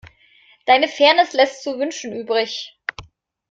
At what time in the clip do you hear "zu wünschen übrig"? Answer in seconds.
1.61-2.75